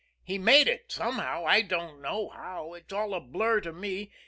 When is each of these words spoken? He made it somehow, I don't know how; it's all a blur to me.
He 0.23 0.39
made 0.39 0.67
it 0.67 0.91
somehow, 0.91 1.45
I 1.45 1.61
don't 1.61 2.01
know 2.01 2.29
how; 2.29 2.73
it's 2.73 2.91
all 2.91 3.13
a 3.13 3.19
blur 3.21 3.61
to 3.61 3.71
me. 3.71 4.09